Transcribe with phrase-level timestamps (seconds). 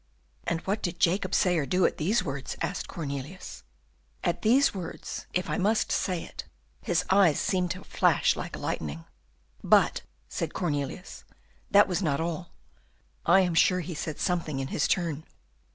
[0.47, 3.61] "And what did Jacob say or do at these words?" asked Cornelius.
[4.23, 6.43] "At these words, if I must say it,
[6.81, 9.05] his eyes seemed to flash like lightning."
[9.63, 11.23] "But," said Cornelius,
[11.69, 12.49] "that was not all;
[13.27, 15.23] I am sure he said something in his turn."